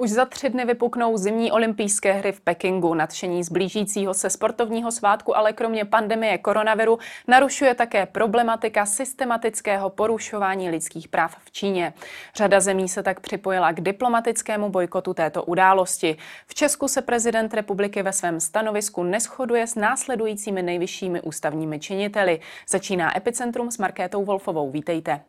Už 0.00 0.10
za 0.10 0.24
tři 0.24 0.50
dny 0.50 0.64
vypuknou 0.64 1.16
zimní 1.16 1.52
olympijské 1.52 2.12
hry 2.12 2.32
v 2.32 2.40
Pekingu. 2.40 2.94
Nadšení 2.94 3.44
z 3.44 3.50
blížícího 3.50 4.14
se 4.14 4.30
sportovního 4.30 4.92
svátku, 4.92 5.36
ale 5.36 5.52
kromě 5.52 5.84
pandemie 5.84 6.38
koronaviru 6.38 6.98
narušuje 7.28 7.74
také 7.74 8.06
problematika 8.06 8.86
systematického 8.86 9.90
porušování 9.90 10.70
lidských 10.70 11.08
práv 11.08 11.36
v 11.44 11.50
Číně. 11.50 11.92
Řada 12.34 12.60
zemí 12.60 12.88
se 12.88 13.02
tak 13.02 13.20
připojila 13.20 13.72
k 13.72 13.80
diplomatickému 13.80 14.70
bojkotu 14.70 15.14
této 15.14 15.44
události. 15.44 16.16
V 16.46 16.54
Česku 16.54 16.88
se 16.88 17.02
prezident 17.02 17.54
republiky 17.54 18.02
ve 18.02 18.12
svém 18.12 18.40
stanovisku 18.40 19.02
neschoduje 19.02 19.66
s 19.66 19.74
následujícími 19.74 20.62
nejvyššími 20.62 21.20
ústavními 21.20 21.80
činiteli. 21.80 22.40
Začíná 22.68 23.16
Epicentrum 23.16 23.70
s 23.70 23.78
Markétou 23.78 24.24
Wolfovou. 24.24 24.70
Vítejte. 24.70 25.20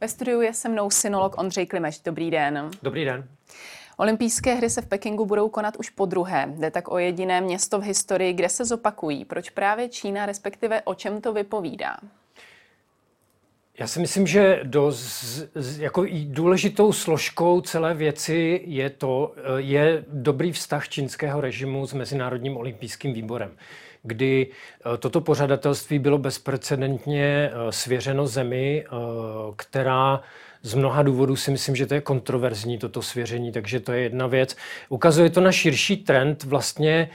Ve 0.00 0.08
studiu 0.08 0.40
je 0.40 0.54
se 0.54 0.68
mnou 0.68 0.90
synolog 0.90 1.38
Ondřej 1.38 1.66
Klimeš. 1.66 1.98
Dobrý 1.98 2.30
den. 2.30 2.70
Dobrý 2.82 3.04
den. 3.04 3.28
Olympijské 3.96 4.54
hry 4.54 4.70
se 4.70 4.82
v 4.82 4.86
Pekingu 4.86 5.26
budou 5.26 5.48
konat 5.48 5.76
už 5.76 5.90
po 5.90 6.06
druhé. 6.06 6.54
Jde 6.58 6.70
tak 6.70 6.88
o 6.90 6.98
jediné 6.98 7.40
město 7.40 7.78
v 7.78 7.82
historii, 7.82 8.32
kde 8.32 8.48
se 8.48 8.64
zopakují. 8.64 9.24
Proč 9.24 9.50
právě 9.50 9.88
Čína, 9.88 10.26
respektive 10.26 10.82
o 10.82 10.94
čem 10.94 11.20
to 11.20 11.32
vypovídá? 11.32 11.96
Já 13.78 13.86
si 13.86 14.00
myslím, 14.00 14.26
že 14.26 14.60
do, 14.62 14.92
z, 14.92 15.42
z, 15.54 15.78
jako 15.78 16.06
důležitou 16.24 16.92
složkou 16.92 17.60
celé 17.60 17.94
věci 17.94 18.60
je 18.64 18.90
to, 18.90 19.34
je 19.56 20.04
dobrý 20.08 20.52
vztah 20.52 20.88
čínského 20.88 21.40
režimu 21.40 21.86
s 21.86 21.92
Mezinárodním 21.92 22.56
olympijským 22.56 23.12
výborem 23.12 23.50
kdy 24.02 24.46
eh, 24.46 24.96
toto 24.98 25.20
pořadatelství 25.20 25.98
bylo 25.98 26.18
bezprecedentně 26.18 27.50
eh, 27.52 27.72
svěřeno 27.72 28.26
zemi, 28.26 28.84
eh, 28.86 28.90
která 29.56 30.20
z 30.62 30.74
mnoha 30.74 31.02
důvodů 31.02 31.36
si 31.36 31.50
myslím, 31.50 31.76
že 31.76 31.86
to 31.86 31.94
je 31.94 32.00
kontroverzní, 32.00 32.78
toto 32.78 33.02
svěření, 33.02 33.52
takže 33.52 33.80
to 33.80 33.92
je 33.92 34.02
jedna 34.02 34.26
věc. 34.26 34.56
Ukazuje 34.88 35.30
to 35.30 35.40
na 35.40 35.52
širší 35.52 35.96
trend 35.96 36.44
vlastně 36.44 37.10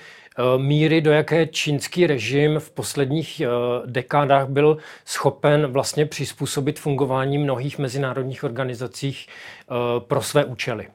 míry, 0.58 1.02
do 1.02 1.12
jaké 1.12 1.48
čínský 1.48 2.08
režim 2.08 2.60
v 2.60 2.72
posledních 2.72 3.42
dekádách 3.86 4.48
byl 4.48 4.78
schopen 5.06 5.68
vlastně 5.68 6.06
přizpůsobit 6.06 6.80
fungování 6.80 7.38
mnohých 7.38 7.80
mezinárodních 7.80 8.44
organizacích 8.44 9.28
pro 10.08 10.22
své 10.22 10.46
účely. 10.46 10.88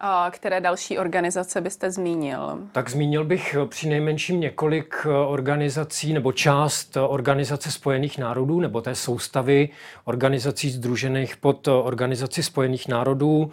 A 0.00 0.30
které 0.30 0.60
další 0.60 0.98
organizace 0.98 1.60
byste 1.60 1.90
zmínil? 1.90 2.58
Tak 2.72 2.90
zmínil 2.90 3.24
bych 3.24 3.54
eh, 3.54 3.66
při 3.66 3.88
nejmenším 3.88 4.40
několik 4.40 4.94
eh, 5.04 5.08
organizací 5.08 6.12
nebo 6.12 6.32
část 6.32 6.96
eh, 6.96 7.00
Organizace 7.00 7.72
spojených 7.72 8.18
národů 8.18 8.60
nebo 8.60 8.80
té 8.80 8.94
soustavy 8.94 9.68
organizací 10.04 10.70
združených 10.70 11.36
pod 11.36 11.68
Organizaci 11.68 12.42
spojených 12.42 12.88
národů 12.88 13.50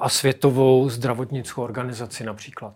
a 0.00 0.08
Světovou 0.08 0.88
zdravotnickou 0.88 1.62
organizaci 1.62 2.24
například. 2.24 2.72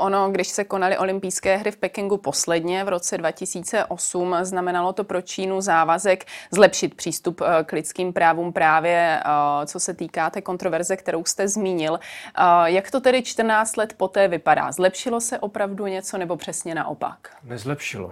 Ono, 0.00 0.30
když 0.30 0.48
se 0.48 0.64
konaly 0.64 0.98
olympijské 0.98 1.56
hry 1.56 1.70
v 1.70 1.76
Pekingu 1.76 2.16
posledně 2.16 2.84
v 2.84 2.88
roce 2.88 3.18
2008, 3.18 4.36
znamenalo 4.42 4.92
to 4.92 5.04
pro 5.04 5.22
Čínu 5.22 5.60
závazek 5.60 6.24
zlepšit 6.50 6.94
přístup 6.94 7.40
eh, 7.40 7.64
k 7.64 7.72
lidským 7.72 8.12
právům 8.12 8.52
právě 8.52 9.20
eh, 9.24 9.66
co 9.66 9.80
se 9.80 9.94
týká 9.94 10.30
té 10.30 10.42
kontroverze, 10.42 10.96
kterou 10.96 11.24
jste 11.24 11.48
zmínil. 11.48 11.98
Eh, 11.98 12.42
jak 12.64 12.90
to 12.90 13.00
tedy 13.00 13.22
14 13.22 13.76
let 13.76 13.94
poté 13.96 14.28
vypadá? 14.28 14.72
Zlepšilo 14.72 15.20
se 15.20 15.38
opravdu 15.38 15.86
něco 15.86 16.18
nebo 16.18 16.36
přesně 16.36 16.74
naopak? 16.74 17.36
Nezlepšilo. 17.44 18.10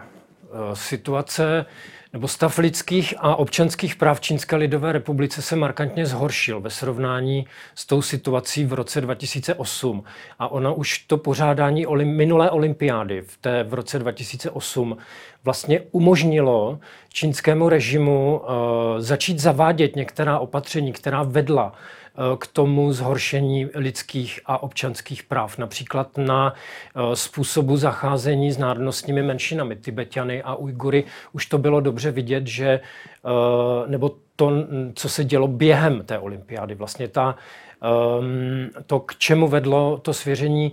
Situace 0.75 1.66
nebo 2.12 2.28
stav 2.28 2.59
lidských 2.59 3.15
a 3.19 3.37
občanských 3.37 3.97
práv 3.97 4.21
Čínské 4.21 4.56
lidové 4.56 4.93
republice 4.93 5.43
se 5.43 5.56
markantně 5.56 6.06
zhoršil 6.06 6.60
ve 6.60 6.71
srovnání 6.71 7.47
s 7.75 7.87
tou 7.87 8.03
situací 8.03 8.65
v 8.65 8.72
roce 8.72 9.00
2008. 9.00 10.04
A 10.38 10.49
ona 10.49 10.72
už 10.72 10.99
to 10.99 11.16
pořádání 11.16 11.87
olim, 11.87 12.16
minulé 12.16 12.50
olympiády 12.50 13.21
v, 13.21 13.37
té, 13.37 13.62
v 13.62 13.75
roce 13.75 13.99
2008 13.99 14.97
vlastně 15.44 15.81
umožnilo 15.91 16.78
čínskému 17.12 17.69
režimu 17.69 18.38
uh, 18.38 18.48
začít 18.98 19.38
zavádět 19.38 19.97
některá 19.97 20.38
opatření, 20.38 20.93
která 20.93 21.22
vedla 21.22 21.72
Eh, 21.72 22.02
k 22.39 22.47
tomu 22.47 22.93
zhoršení 22.93 23.69
lidských 23.75 24.41
a 24.47 24.62
občanských 24.62 25.23
práv. 25.23 25.59
Například 25.59 26.19
na 26.19 26.55
eh, 26.55 27.17
způsobu 27.17 27.77
zacházení 27.77 28.53
s 28.53 28.59
národnostními 28.59 29.23
menšinami, 29.23 29.77
Tibetany 29.77 30.43
a 30.43 30.55
Ujgury. 30.55 31.05
Už 31.33 31.47
to 31.47 31.59
bylo 31.59 31.81
dobře 31.81 32.11
vidět, 32.11 32.47
že 32.47 32.69
eh, 32.69 32.81
nebo 33.87 34.17
to, 34.37 34.53
co 34.95 35.09
se 35.09 35.25
dělo 35.25 35.49
během 35.49 36.03
té 36.03 36.19
olympiády. 36.19 36.75
Vlastně 36.75 37.09
ta, 37.09 37.37
ehm, 37.83 38.71
to, 38.87 39.01
k 39.01 39.15
čemu 39.15 39.49
vedlo 39.49 39.99
to 40.03 40.15
svěření 40.15 40.72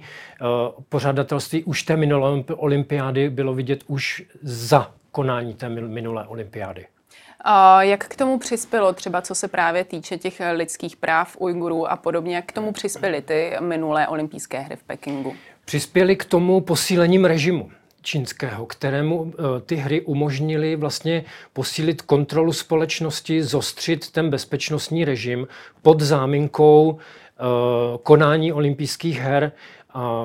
pořadatelství 0.90 1.64
už 1.64 1.84
té 1.84 1.98
minulé 1.98 2.44
olympiády, 2.56 3.30
bylo 3.30 3.54
vidět 3.54 3.84
už 3.88 4.24
za 4.42 4.92
konání 5.12 5.54
té 5.54 5.70
minulé 5.70 6.28
olympiády. 6.28 6.86
Jak 7.80 8.08
k 8.08 8.16
tomu 8.16 8.40
přispělo 8.40 8.94
třeba, 8.94 9.22
co 9.22 9.36
se 9.36 9.48
právě 9.48 9.84
týče 9.84 10.18
těch 10.18 10.42
lidských 10.54 10.96
práv 10.96 11.36
Ujgurů 11.40 11.92
a 11.92 11.96
podobně, 11.96 12.36
jak 12.36 12.46
k 12.46 12.52
tomu 12.52 12.72
přispěly 12.72 13.22
ty 13.22 13.54
minulé 13.60 14.08
olympijské 14.08 14.60
hry 14.60 14.76
v 14.76 14.84
Pekingu? 14.84 15.36
Přispěli 15.66 16.16
k 16.16 16.26
tomu 16.26 16.62
posílením 16.62 17.26
režimu 17.26 17.72
čínského, 18.02 18.66
kterému 18.66 19.34
eh, 19.34 19.62
ty 19.62 19.76
hry 19.76 20.02
umožnily 20.02 20.76
vlastně 20.76 21.24
posílit 21.54 22.02
kontrolu 22.02 22.54
společnosti, 22.54 23.44
zostřit 23.44 24.12
ten 24.12 24.30
bezpečnostní 24.30 25.06
režim 25.06 25.48
pod 25.82 26.02
záminkou 26.02 26.98
eh, 26.98 27.44
konání 28.04 28.54
olympijských 28.54 29.20
her 29.20 29.52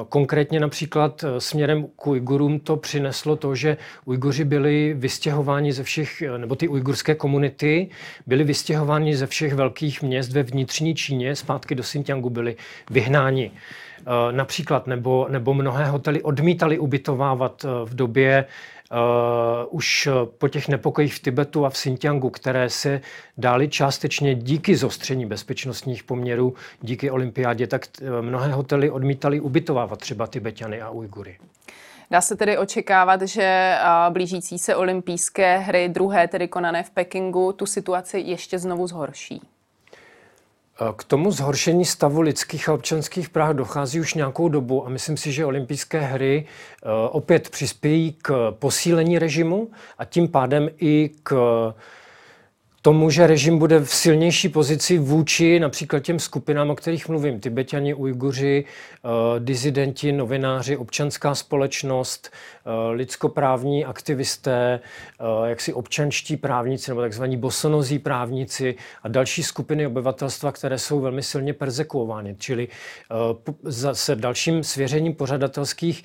konkrétně 0.09 0.61
například 0.61 1.25
eh, 1.25 1.41
směrem 1.41 1.87
k 1.97 2.07
Ujgurům 2.07 2.61
to 2.61 2.77
přineslo 2.77 3.37
to, 3.37 3.55
že 3.55 3.77
Ujguři 4.05 4.45
byli 4.45 4.95
vystěhováni 4.99 5.73
ze 5.73 5.83
všech, 5.83 6.23
eh, 6.23 6.39
nebo 6.39 6.55
ty 6.55 6.69
ujgurské 6.69 7.15
komunity 7.15 7.91
byly 8.27 8.45
vystěhováni 8.45 9.17
ze 9.17 9.27
všech 9.27 9.55
velkých 9.55 10.03
měst 10.03 10.33
ve 10.33 10.43
vnitřní 10.43 10.95
Číně, 10.95 11.37
zpátky 11.37 11.75
do 11.75 11.83
Xinjiangu 11.83 12.31
byli 12.31 12.57
vyhnáni. 12.91 13.51
Eh, 13.51 14.33
například, 14.33 14.87
nebo, 14.87 15.27
nebo 15.31 15.55
mnohé 15.55 15.87
hotely 15.87 16.23
odmítali 16.23 16.79
ubytovávat 16.79 17.67
v 17.85 17.95
době 17.95 18.45
uh, 18.95 19.67
už 19.71 20.09
po 20.39 20.49
těch 20.49 20.69
nepokojích 20.69 21.15
v 21.15 21.19
Tibetu 21.19 21.67
a 21.67 21.71
v 21.71 21.73
Xinjiangu, 21.73 22.31
které 22.31 22.71
se 22.71 23.01
dály 23.39 23.69
částečně 23.69 24.35
díky 24.35 24.77
zostření 24.77 25.27
bezpečnostních 25.27 26.05
poměrů, 26.05 26.55
díky 26.83 27.11
olympiádě, 27.11 27.67
tak 27.67 27.87
eh, 28.03 28.23
mnohé 28.23 28.53
hotely 28.53 28.91
odmítali 28.91 29.41
ubytovávat 29.41 29.99
třeba 29.99 30.27
Tibetany 30.27 30.83
a 30.83 30.91
Ujgury. 30.91 31.39
Dá 32.11 32.21
se 32.21 32.37
tedy 32.37 32.59
očekávat, 32.59 33.23
že 33.23 33.43
eh, 33.43 33.81
blížící 34.11 34.59
se 34.59 34.77
olympijské 34.77 35.59
hry, 35.59 35.89
druhé 35.89 36.29
tedy 36.29 36.49
konané 36.49 36.83
v 36.83 36.91
Pekingu, 36.91 37.53
tu 37.53 37.67
situaci 37.67 38.19
ještě 38.19 38.59
znovu 38.59 38.87
zhorší? 38.87 39.41
K 40.97 41.05
tomu 41.05 41.31
zhoršení 41.31 41.85
stavu 41.85 42.21
lidských 42.21 42.69
a 42.69 42.73
občanských 42.73 43.29
práv 43.29 43.57
dochází 43.57 44.01
už 44.01 44.15
nějakou 44.15 44.49
dobu 44.49 44.87
a 44.87 44.89
myslím 44.89 45.17
si, 45.17 45.33
že 45.33 45.47
olympijské 45.47 46.01
hry 46.01 46.45
eh, 46.47 46.89
opět 47.11 47.49
přispějí 47.49 48.13
k 48.23 48.53
posílení 48.59 49.19
režimu 49.19 49.71
a 49.99 50.05
tím 50.05 50.29
pádem 50.29 50.71
i 50.81 51.11
k 51.23 51.35
tomu, 52.85 53.11
že 53.11 53.27
režim 53.27 53.59
bude 53.59 53.81
v 53.81 53.95
silnější 53.95 54.49
pozici 54.49 54.99
vůči 54.99 55.61
například 55.61 56.01
těm 56.01 56.19
skupinám, 56.19 56.71
o 56.71 56.75
kterých 56.75 57.09
mluvím. 57.09 57.41
Tibetani, 57.41 57.95
Ujguři, 57.95 58.65
uh, 59.03 59.11
dizidenti, 59.45 60.13
novináři, 60.13 60.77
občanská 60.77 61.35
společnost, 61.35 62.31
uh, 62.31 62.73
lidskoprávní 62.91 63.85
aktivisté, 63.85 64.81
uh, 65.41 65.49
jaksi 65.49 65.73
občanští 65.73 66.37
právníci 66.37 66.91
nebo 66.91 67.01
takzvaní 67.01 67.37
bosonozí 67.37 67.99
právníci 67.99 68.75
a 69.03 69.09
další 69.09 69.43
skupiny 69.43 69.87
obyvatelstva, 69.87 70.53
které 70.53 70.79
jsou 70.79 71.01
velmi 71.01 71.23
silně 71.23 71.53
persekuovány. 71.53 72.37
Čili 72.39 72.69
zase 73.63 74.17
dalším 74.17 74.65
svěřením 74.65 75.15
pořadatelských 75.15 76.03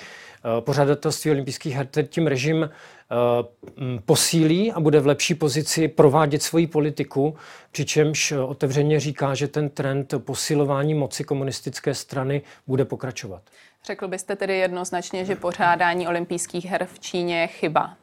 pořadatelství 0.59 1.31
olympijských 1.31 1.75
her 1.75 1.87
tím 2.09 2.27
režim 2.27 2.69
Eh, 3.11 3.99
posílí 4.05 4.71
a 4.71 4.79
bude 4.79 4.99
v 4.99 5.07
lepší 5.07 5.35
pozici 5.35 5.87
provádět 5.87 6.43
svoji 6.43 6.67
politiku, 6.67 7.37
přičemž 7.71 8.31
otevřeně 8.31 8.99
říká, 8.99 9.35
že 9.35 9.47
ten 9.47 9.69
trend 9.69 10.13
posilování 10.17 10.93
moci 10.93 11.23
komunistické 11.23 11.93
strany 11.93 12.41
bude 12.67 12.85
pokračovat. 12.85 13.41
Řekl 13.85 14.07
byste 14.07 14.35
tedy 14.35 14.57
jednoznačně, 14.57 15.25
že 15.25 15.35
pořádání 15.35 16.07
olympijských 16.07 16.65
her 16.65 16.87
v 16.93 16.99
Číně 16.99 17.41
je 17.41 17.47
chyba? 17.47 17.95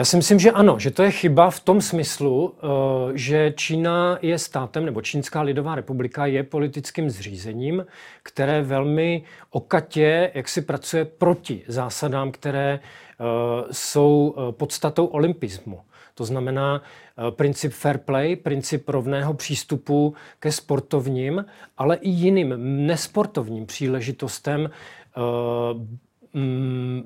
Já 0.00 0.04
si 0.04 0.16
myslím, 0.16 0.38
že 0.38 0.50
ano, 0.50 0.78
že 0.78 0.90
to 0.90 1.02
je 1.02 1.10
chyba 1.10 1.50
v 1.50 1.60
tom 1.60 1.80
smyslu, 1.80 2.54
eh, 2.54 2.66
že 3.14 3.52
Čína 3.56 4.18
je 4.22 4.38
státem, 4.38 4.84
nebo 4.84 5.02
Čínská 5.02 5.42
lidová 5.42 5.74
republika 5.74 6.26
je 6.26 6.42
politickým 6.42 7.10
zřízením, 7.10 7.86
které 8.22 8.62
velmi 8.62 9.22
okatě, 9.50 10.30
jak 10.34 10.48
si 10.48 10.62
pracuje 10.62 11.04
proti 11.04 11.62
zásadám, 11.66 12.32
které 12.32 12.80
eh, 12.80 13.24
jsou 13.72 14.34
eh, 14.36 14.52
podstatou 14.52 15.06
olympismu. 15.06 15.80
To 16.14 16.24
znamená 16.24 16.82
princip 17.30 17.72
fair 17.72 17.98
play, 17.98 18.36
princip 18.36 18.88
rovného 18.88 19.34
přístupu 19.34 20.14
ke 20.38 20.52
sportovním, 20.52 21.44
ale 21.78 21.96
i 21.96 22.08
jiným 22.08 22.54
nesportovním 22.86 23.66
příležitostem 23.66 24.70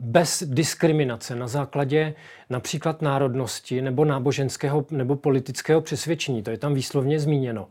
bez 0.01 0.43
diskriminace 0.47 1.37
na 1.37 1.49
základě 1.49 2.15
například 2.51 3.03
národnosti 3.03 3.83
nebo 3.83 4.05
náboženského 4.05 4.87
nebo 4.91 5.17
politického 5.17 5.81
přesvědčení. 5.81 6.43
To 6.43 6.51
je 6.51 6.59
tam 6.59 6.75
výslovně 6.75 7.21
zmíněno 7.21 7.69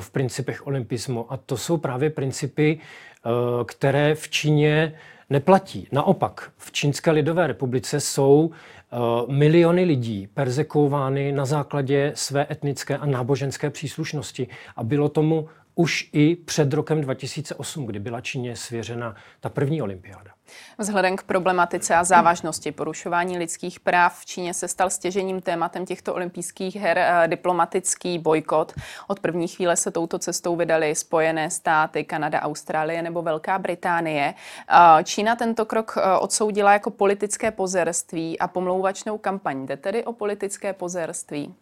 v 0.00 0.10
principech 0.10 0.66
olympismu. 0.66 1.32
A 1.32 1.36
to 1.36 1.56
jsou 1.56 1.76
právě 1.76 2.10
principy, 2.10 2.78
eh, 2.78 3.28
které 3.64 4.14
v 4.14 4.28
Číně 4.28 4.94
neplatí. 5.30 5.88
Naopak, 5.92 6.50
v 6.56 6.72
Čínské 6.72 7.10
lidové 7.10 7.46
republice 7.46 8.00
jsou 8.00 8.50
eh, 8.50 8.96
miliony 9.32 9.84
lidí 9.84 10.28
persekuovány 10.34 11.32
na 11.32 11.44
základě 11.44 12.12
své 12.14 12.46
etnické 12.50 12.96
a 12.96 13.06
náboženské 13.06 13.70
příslušnosti. 13.70 14.48
A 14.76 14.82
bylo 14.84 15.08
tomu 15.08 15.48
už 15.74 16.08
i 16.12 16.36
před 16.36 16.72
rokem 16.72 17.00
2008, 17.00 17.86
kdy 17.86 17.98
byla 17.98 18.20
Číně 18.20 18.56
svěřena 18.56 19.14
ta 19.40 19.48
první 19.48 19.82
olympiáda. 19.82 20.30
Vzhledem 20.78 21.16
k 21.16 21.22
problematice 21.22 21.94
a 21.94 22.04
závažnosti 22.04 22.72
porušování 22.72 23.38
lidských 23.38 23.80
práv 23.80 24.20
v 24.20 24.26
Číně 24.26 24.54
se 24.54 24.68
stal 24.68 24.90
stěžením 24.90 25.40
tématem 25.40 25.86
těchto 25.86 26.14
olympijských 26.14 26.76
her 26.76 26.98
eh, 26.98 27.28
diplomatický 27.28 28.18
bojkot. 28.18 28.72
Od 29.08 29.20
první 29.20 29.48
chvíle 29.48 29.76
se 29.76 29.90
touto 29.90 30.18
cestou 30.18 30.56
vydali 30.56 30.94
Spojené 30.94 31.50
státy, 31.50 32.04
Kanada, 32.04 32.42
Austrálie 32.42 33.02
nebo 33.02 33.22
Velká 33.22 33.58
Británie. 33.58 34.34
Eh, 34.68 35.04
Čína 35.04 35.36
tento 35.36 35.64
krok 35.64 35.94
eh, 35.96 36.18
odsoudila 36.18 36.72
jako 36.72 36.90
politické 36.90 37.50
pozerství 37.50 38.38
a 38.38 38.48
pomlouvačnou 38.48 39.18
kampaň. 39.18 39.66
Jde 39.66 39.76
tedy 39.76 40.04
o 40.04 40.12
politické 40.12 40.72
pozerství? 40.72 41.54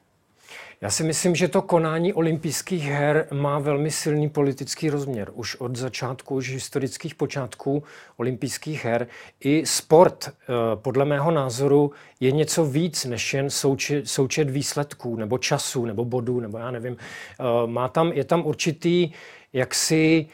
Já 0.83 0.91
si 0.91 1.05
myslím, 1.05 1.35
že 1.35 1.49
to 1.49 1.63
konání 1.63 2.13
olympijských 2.13 2.85
her 2.85 3.27
má 3.33 3.59
velmi 3.59 3.91
silný 3.91 4.29
politický 4.29 4.91
rozměr. 4.91 5.31
Už 5.35 5.57
od 5.57 5.77
začátku, 5.77 6.35
už 6.35 6.51
historických 6.51 7.15
počátků 7.15 7.83
olympijských 8.17 8.85
her. 8.85 9.07
I 9.41 9.67
sport, 9.67 10.29
eh, 10.29 10.53
podle 10.75 11.05
mého 11.05 11.31
názoru, 11.31 11.93
je 12.21 12.33
něco 12.33 12.65
víc 12.65 13.05
než 13.05 13.35
jen 13.35 13.51
součet, 13.51 14.09
součet 14.09 14.51
výsledků, 14.51 15.17
nebo 15.17 15.39
času, 15.39 15.85
nebo 15.85 16.05
bodů, 16.05 16.41
nebo 16.41 16.59
já 16.59 16.71
nevím. 16.71 16.97
Eh, 16.97 17.45
má 17.67 17.89
tam, 17.89 18.13
je 18.13 18.25
tam 18.25 18.47
určitý 18.47 19.13
jaksi 19.53 20.27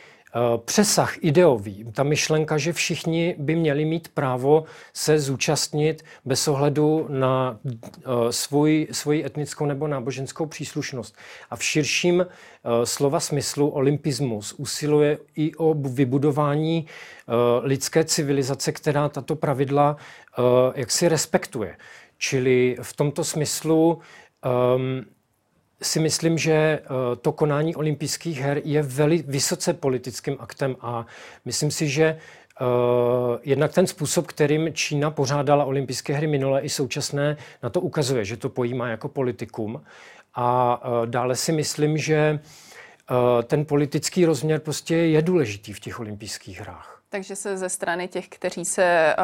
přesah 0.64 1.25
ideový, 1.25 1.84
ta 1.92 2.02
myšlenka, 2.02 2.58
že 2.58 2.72
všichni 2.72 3.36
by 3.38 3.56
měli 3.56 3.84
mít 3.84 4.08
právo 4.08 4.64
se 4.92 5.19
zúčastnit 5.19 6.04
bez 6.25 6.48
ohledu 6.48 7.06
na 7.08 7.58
eh, 7.64 8.10
svůj, 8.30 8.88
svoji 8.92 9.25
etnickou 9.25 9.66
nebo 9.66 9.88
náboženskou 9.88 10.46
příslušnost. 10.46 11.16
A 11.50 11.56
v 11.56 11.64
širším 11.64 12.20
eh, 12.20 12.86
slova 12.86 13.20
smyslu 13.20 13.69
olympismus 13.69 14.52
usiluje 14.52 15.19
i 15.36 15.54
o 15.54 15.75
vybudování 15.75 16.86
lidské 17.62 18.04
civilizace, 18.04 18.72
která 18.72 19.08
tato 19.08 19.36
pravidla 19.36 19.96
jaksi 20.75 21.08
respektuje. 21.08 21.76
Čili 22.19 22.76
v 22.82 22.92
tomto 22.92 23.25
smyslu 23.25 23.98
um, 24.76 25.04
si 25.82 26.00
myslím, 26.00 26.38
že 26.38 26.52
eh, 26.52 26.80
to 27.16 27.32
konání 27.32 27.76
olympijských 27.76 28.40
her 28.40 28.60
je 28.64 28.82
veli, 28.82 29.25
vysoce 29.26 29.75
politickým 29.75 30.36
aktem 30.38 30.76
a 30.80 31.06
myslím 31.44 31.70
si, 31.70 31.88
že 31.88 32.19
Uh, 32.60 33.38
jednak 33.42 33.72
ten 33.72 33.86
způsob, 33.86 34.26
kterým 34.26 34.75
Čína 34.75 35.10
pořádala 35.10 35.64
olympijské 35.64 36.14
hry 36.14 36.26
minulé 36.26 36.60
i 36.60 36.69
současné, 36.69 37.36
na 37.62 37.70
to 37.70 37.80
ukazuje, 37.80 38.25
že 38.25 38.36
to 38.36 38.48
pojímá 38.48 38.88
jako 38.88 39.08
politikum. 39.08 39.82
A 40.34 40.80
uh, 40.84 41.06
dále 41.06 41.36
si 41.36 41.52
myslím, 41.52 41.98
že 41.98 42.38
uh, 43.10 43.42
ten 43.42 43.64
politický 43.64 44.25
rozměr 44.25 44.60
prostě 44.60 44.96
je 44.96 45.22
důležitý 45.22 45.72
v 45.72 45.80
těch 45.80 46.00
olympijských 46.00 46.60
hrách. 46.60 47.02
Takže 47.08 47.36
se 47.36 47.56
ze 47.56 47.69
strany 47.69 48.08
těch, 48.08 48.28
kteří 48.28 48.64
se 48.64 49.14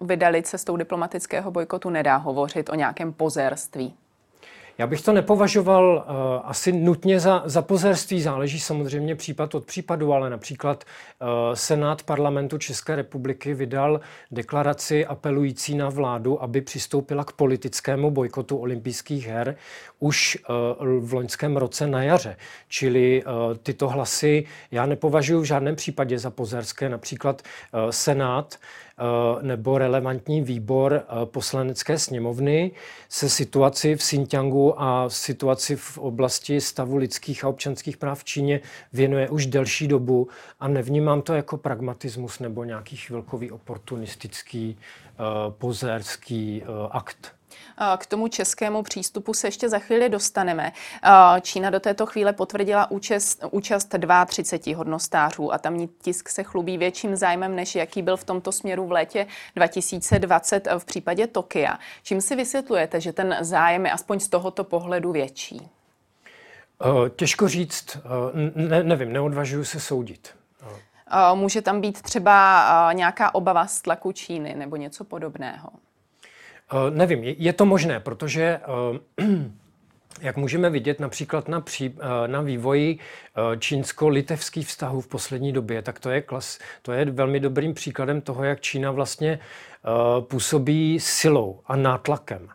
vydali 0.00 0.42
cestou 0.42 0.76
diplomatického 0.76 1.50
bojkotu, 1.50 1.90
nedá 1.90 2.16
hovořit 2.16 2.70
o 2.70 2.74
nějakém 2.74 3.12
pozérství. 3.12 3.94
Já 4.78 4.86
bych 4.86 5.02
to 5.02 5.12
nepovažoval 5.12 5.94
uh, 5.94 6.14
asi 6.44 6.72
nutně 6.72 7.20
za, 7.20 7.42
za 7.44 7.62
pozerství, 7.62 8.22
záleží 8.22 8.60
samozřejmě 8.60 9.16
případ 9.16 9.54
od 9.54 9.64
případu, 9.64 10.12
ale 10.12 10.30
například 10.30 10.84
uh, 10.84 11.28
Senát 11.54 12.02
parlamentu 12.02 12.58
České 12.58 12.96
republiky 12.96 13.54
vydal 13.54 14.00
deklaraci 14.30 15.06
apelující 15.06 15.74
na 15.74 15.88
vládu, 15.88 16.42
aby 16.42 16.60
přistoupila 16.60 17.24
k 17.24 17.32
politickému 17.32 18.10
bojkotu 18.10 18.56
olympijských 18.56 19.26
her 19.26 19.56
už 19.98 20.38
uh, 20.80 20.98
v 20.98 21.12
loňském 21.14 21.56
roce 21.56 21.86
na 21.86 22.02
jaře. 22.02 22.36
Čili 22.68 23.24
uh, 23.24 23.32
tyto 23.62 23.88
hlasy 23.88 24.44
já 24.70 24.86
nepovažuji 24.86 25.40
v 25.40 25.44
žádném 25.44 25.76
případě 25.76 26.18
za 26.18 26.30
pozerské. 26.30 26.88
Například 26.88 27.42
uh, 27.42 27.90
Senát 27.90 28.58
nebo 29.42 29.78
relevantní 29.78 30.42
výbor 30.42 31.02
poslanecké 31.24 31.98
sněmovny 31.98 32.70
se 33.08 33.28
situaci 33.28 33.96
v 33.96 33.98
Xinjiangu 33.98 34.61
a 34.70 35.04
situaci 35.08 35.76
v 35.76 35.98
oblasti 35.98 36.60
stavu 36.60 36.96
lidských 36.96 37.44
a 37.44 37.48
občanských 37.48 37.96
práv 37.96 38.20
v 38.20 38.24
Číně 38.24 38.60
věnuje 38.92 39.28
už 39.28 39.46
delší 39.46 39.88
dobu 39.88 40.28
a 40.60 40.68
nevnímám 40.68 41.22
to 41.22 41.34
jako 41.34 41.56
pragmatismus 41.56 42.38
nebo 42.38 42.64
nějaký 42.64 42.96
chvilkový 42.96 43.50
oportunistický 43.50 44.76
eh, 44.78 45.22
pozérský 45.50 46.62
akt. 46.90 47.41
K 47.96 48.06
tomu 48.06 48.28
českému 48.28 48.82
přístupu 48.82 49.34
se 49.34 49.46
ještě 49.46 49.68
za 49.68 49.78
chvíli 49.78 50.08
dostaneme. 50.08 50.72
Čína 51.40 51.70
do 51.70 51.80
této 51.80 52.06
chvíle 52.06 52.32
potvrdila 52.32 52.90
účast, 52.90 53.44
účast 53.50 53.94
32 54.26 54.76
hodnostářů 54.76 55.52
a 55.52 55.58
tamní 55.58 55.88
tisk 55.88 56.28
se 56.28 56.42
chlubí 56.42 56.78
větším 56.78 57.16
zájmem, 57.16 57.56
než 57.56 57.74
jaký 57.74 58.02
byl 58.02 58.16
v 58.16 58.24
tomto 58.24 58.52
směru 58.52 58.86
v 58.86 58.92
létě 58.92 59.26
2020 59.56 60.68
v 60.78 60.84
případě 60.84 61.26
Tokia. 61.26 61.78
Čím 62.02 62.20
si 62.20 62.36
vysvětlujete, 62.36 63.00
že 63.00 63.12
ten 63.12 63.36
zájem 63.40 63.86
je 63.86 63.92
aspoň 63.92 64.20
z 64.20 64.28
tohoto 64.28 64.64
pohledu 64.64 65.12
větší? 65.12 65.68
Těžko 67.16 67.48
říct, 67.48 67.98
ne, 68.54 68.82
nevím, 68.82 69.12
neodvažuji 69.12 69.64
se 69.64 69.80
soudit. 69.80 70.34
Může 71.34 71.62
tam 71.62 71.80
být 71.80 72.02
třeba 72.02 72.90
nějaká 72.92 73.34
obava 73.34 73.66
z 73.66 73.82
tlaku 73.82 74.12
Číny 74.12 74.54
nebo 74.54 74.76
něco 74.76 75.04
podobného? 75.04 75.68
Uh, 76.72 76.90
nevím, 76.90 77.24
je, 77.24 77.34
je 77.38 77.52
to 77.52 77.66
možné, 77.66 78.00
protože 78.00 78.60
uh, 79.18 79.26
jak 80.20 80.36
můžeme 80.36 80.70
vidět 80.70 81.00
například 81.00 81.48
na, 81.48 81.60
pří, 81.60 81.94
eh, 82.00 82.28
na 82.28 82.40
vývoji 82.40 82.98
čínsko-litevských 83.58 84.66
vztahů 84.66 85.00
v 85.00 85.06
poslední 85.06 85.52
době, 85.52 85.82
tak 85.82 86.00
to 86.00 86.10
je, 86.10 86.20
klas, 86.20 86.58
to 86.82 86.92
je 86.92 87.04
velmi 87.04 87.40
dobrým 87.40 87.74
příkladem 87.74 88.20
toho, 88.20 88.44
jak 88.44 88.60
Čína 88.60 88.90
vlastně 88.90 89.38
působí 90.20 91.00
silou 91.00 91.60
a 91.66 91.76
nátlakem 91.76 92.48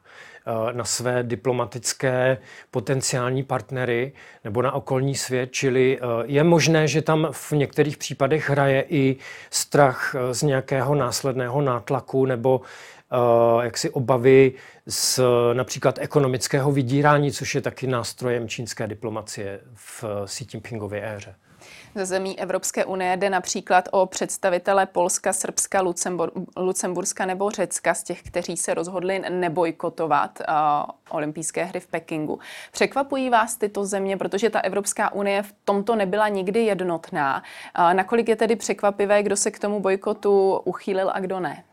na 0.72 0.84
své 0.84 1.24
diplomatické 1.24 2.38
potenciální 2.72 3.44
partnery 3.44 4.12
nebo 4.44 4.62
na 4.62 4.72
okolní 4.72 5.16
svět, 5.16 5.50
čili 5.52 6.00
je 6.26 6.44
možné, 6.44 6.88
že 6.88 7.02
tam 7.02 7.28
v 7.32 7.52
některých 7.52 7.98
případech 7.98 8.50
hraje 8.50 8.86
i 8.90 9.16
strach 9.50 10.16
z 10.32 10.44
nějakého 10.44 10.96
následného 10.96 11.62
nátlaku 11.62 12.26
nebo 12.26 12.62
jaksi 13.62 13.90
obavy 13.90 14.54
z 14.88 15.20
například 15.54 16.00
ekonomického 16.00 16.72
vydírání, 16.72 17.32
což 17.32 17.56
je 17.56 17.62
taky 17.62 17.88
nástrojem 17.88 18.48
čínské 18.48 18.88
diplomacie 18.88 19.60
v 19.74 20.04
Xi 20.26 20.46
Jinpingově 20.54 21.16
éře. 21.16 21.36
Ze 21.96 22.06
zemí 22.06 22.40
Evropské 22.40 22.86
unie 22.86 23.18
jde 23.18 23.30
například 23.30 23.90
o 23.92 24.06
představitele 24.06 24.86
Polska, 24.86 25.34
Srbska, 25.34 25.82
Lucembur, 25.82 26.32
Lucemburska 26.58 27.26
nebo 27.26 27.50
Řecka, 27.50 27.94
z 27.94 28.04
těch, 28.04 28.24
kteří 28.24 28.58
se 28.58 28.74
rozhodli 28.74 29.20
nebojkotovat 29.30 30.40
uh, 30.40 30.56
olympijské 31.10 31.64
hry 31.64 31.80
v 31.80 31.88
Pekingu. 31.88 32.40
Překvapují 32.72 33.30
vás 33.30 33.56
tyto 33.56 33.86
země, 33.86 34.18
protože 34.18 34.50
ta 34.50 34.60
Evropská 34.60 35.14
unie 35.14 35.44
v 35.44 35.54
tomto 35.66 35.96
nebyla 35.96 36.28
nikdy 36.28 36.66
jednotná. 36.66 37.44
Uh, 37.80 37.94
nakolik 37.94 38.30
je 38.30 38.36
tedy 38.36 38.56
překvapivé, 38.56 39.24
kdo 39.24 39.36
se 39.38 39.52
k 39.52 39.60
tomu 39.60 39.80
bojkotu 39.80 40.62
uchýlil 40.66 41.12
a 41.14 41.20
kdo 41.20 41.40
ne? 41.40 41.64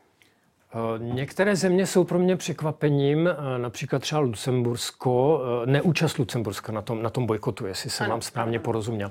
Eh, 0.74 0.98
některé 0.98 1.56
země 1.56 1.86
jsou 1.86 2.04
pro 2.04 2.18
mě 2.18 2.36
překvapením, 2.36 3.28
eh, 3.28 3.58
například 3.58 4.02
třeba 4.02 4.20
Lucembursko, 4.20 5.42
eh, 5.62 5.66
neúčast 5.66 6.18
Lucemburska 6.18 6.72
na 6.72 6.82
tom, 6.82 7.02
na 7.02 7.10
tom 7.10 7.26
bojkotu, 7.26 7.66
jestli 7.66 7.90
jsem 7.90 8.10
vám 8.10 8.22
správně 8.22 8.58
porozuměl. 8.58 9.10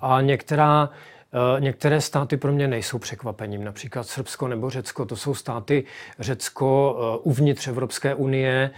A 0.00 0.20
některá, 0.20 0.90
některé 1.58 2.00
státy 2.00 2.36
pro 2.36 2.52
mě 2.52 2.68
nejsou 2.68 2.98
překvapením, 2.98 3.64
například 3.64 4.06
Srbsko 4.06 4.48
nebo 4.48 4.70
Řecko. 4.70 5.04
To 5.04 5.16
jsou 5.16 5.34
státy 5.34 5.84
Řecko 6.18 6.96
uvnitř 7.22 7.68
Evropské 7.68 8.14
unie, 8.14 8.70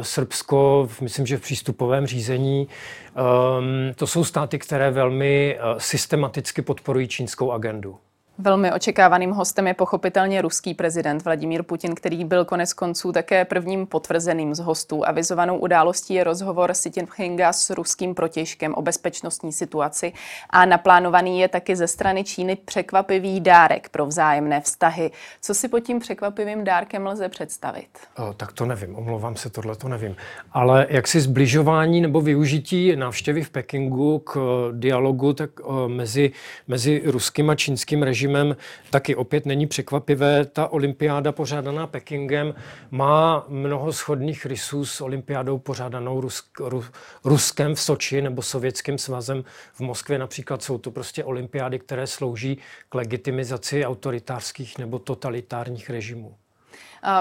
Srbsko, 0.00 0.88
myslím, 1.00 1.26
že 1.26 1.36
v 1.36 1.40
přístupovém 1.40 2.06
řízení. 2.06 2.68
Ehm, 3.16 3.94
to 3.94 4.06
jsou 4.06 4.24
státy, 4.24 4.58
které 4.58 4.90
velmi 4.90 5.58
systematicky 5.78 6.62
podporují 6.62 7.08
čínskou 7.08 7.52
agendu. 7.52 7.98
Velmi 8.38 8.72
očekávaným 8.72 9.30
hostem 9.30 9.66
je 9.66 9.74
pochopitelně 9.74 10.42
ruský 10.42 10.74
prezident 10.74 11.24
Vladimír 11.24 11.62
Putin, 11.62 11.94
který 11.94 12.24
byl 12.24 12.44
konec 12.44 12.72
konců 12.72 13.12
také 13.12 13.44
prvním 13.44 13.86
potvrzeným 13.86 14.54
z 14.54 14.58
hostů. 14.58 15.08
Avizovanou 15.08 15.58
událostí 15.58 16.14
je 16.14 16.24
rozhovor 16.24 16.74
Sitinpchinga 16.74 17.52
s 17.52 17.70
ruským 17.70 18.14
protěžkem 18.14 18.74
o 18.74 18.82
bezpečnostní 18.82 19.52
situaci 19.52 20.12
a 20.50 20.64
naplánovaný 20.64 21.40
je 21.40 21.48
taky 21.48 21.76
ze 21.76 21.86
strany 21.86 22.24
Číny 22.24 22.56
překvapivý 22.64 23.40
dárek 23.40 23.88
pro 23.88 24.06
vzájemné 24.06 24.60
vztahy. 24.60 25.10
Co 25.42 25.54
si 25.54 25.68
pod 25.68 25.80
tím 25.80 25.98
překvapivým 25.98 26.64
dárkem 26.64 27.06
lze 27.06 27.28
představit? 27.28 27.88
O, 28.18 28.32
tak 28.32 28.52
to 28.52 28.66
nevím, 28.66 28.96
omlouvám 28.96 29.36
se, 29.36 29.50
tohle 29.50 29.76
to 29.76 29.88
nevím. 29.88 30.16
Ale 30.52 30.86
jak 30.90 31.08
si 31.08 31.20
zbližování 31.20 32.00
nebo 32.00 32.20
využití 32.20 32.96
návštěvy 32.96 33.42
v 33.42 33.50
Pekingu 33.50 34.18
k 34.18 34.38
dialogu 34.72 35.32
tak 35.32 35.50
mezi, 35.86 36.32
mezi 36.68 37.02
ruským 37.04 37.50
a 37.50 37.54
čínským 37.54 38.02
režimem 38.02 38.23
režimem 38.24 38.56
taky 38.90 39.16
opět 39.16 39.46
není 39.46 39.66
překvapivé. 39.66 40.44
Ta 40.44 40.68
olympiáda 40.68 41.32
pořádaná 41.32 41.86
Pekingem 41.86 42.54
má 42.90 43.44
mnoho 43.48 43.92
schodných 43.92 44.46
rysů 44.46 44.84
s 44.84 45.00
olympiádou 45.00 45.58
pořádanou 45.58 46.20
Rusk, 46.20 46.60
Ru, 46.60 46.84
Ruskem 47.24 47.74
v 47.74 47.80
Soči 47.80 48.22
nebo 48.22 48.42
Sovětským 48.42 48.98
svazem 48.98 49.44
v 49.72 49.80
Moskvě. 49.80 50.18
Například 50.18 50.62
jsou 50.62 50.78
to 50.78 50.90
prostě 50.90 51.24
olympiády, 51.24 51.78
které 51.78 52.06
slouží 52.06 52.58
k 52.88 52.94
legitimizaci 52.94 53.86
autoritářských 53.86 54.78
nebo 54.78 54.98
totalitárních 54.98 55.90
režimů. 55.90 56.34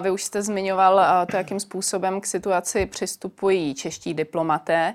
Vy 0.01 0.11
už 0.11 0.23
jste 0.23 0.41
zmiňoval 0.41 1.25
to, 1.31 1.37
jakým 1.37 1.59
způsobem 1.59 2.21
k 2.21 2.25
situaci 2.25 2.85
přistupují 2.85 3.75
čeští 3.75 4.13
diplomaté. 4.13 4.93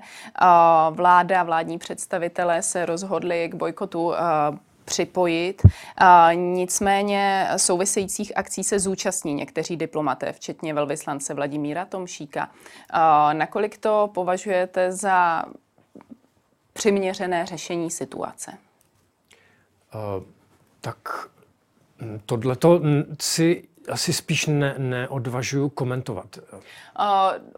Vláda, 0.91 1.43
vládní 1.43 1.77
představitelé 1.77 2.61
se 2.61 2.85
rozhodli 2.85 3.49
k 3.49 3.55
bojkotu 3.55 4.13
připojit. 4.89 5.61
Nicméně 6.33 7.47
souvisejících 7.57 8.37
akcí 8.37 8.63
se 8.63 8.79
zúčastní 8.79 9.33
někteří 9.33 9.77
diplomaté, 9.77 10.33
včetně 10.33 10.73
velvyslance 10.73 11.33
Vladimíra 11.33 11.85
Tomšíka. 11.85 12.49
Nakolik 13.33 13.77
to 13.77 14.09
považujete 14.13 14.91
za 14.91 15.43
přiměřené 16.73 17.45
řešení 17.45 17.91
situace? 17.91 18.51
Uh, 19.93 20.23
tak 20.81 20.97
tohle 22.25 22.55
to 22.55 22.81
si 23.19 23.63
asi 23.89 24.13
spíš 24.13 24.45
ne, 24.45 24.75
neodvažuju 24.77 25.69
komentovat. 25.69 26.37
Uh, 26.37 27.03